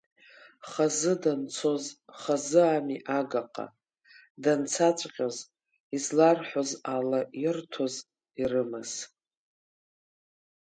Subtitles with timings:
[0.71, 1.83] Хазы данцоз,
[2.19, 3.65] хазы ами, Агаҟа
[4.43, 5.37] данцаҵәҟьоз
[5.95, 7.95] изларҳәоз ала, ирҭоз
[8.41, 8.91] ирымаз…